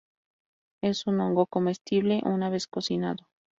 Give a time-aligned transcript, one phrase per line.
[0.81, 3.27] Es un hongo comestible una vez cocinado.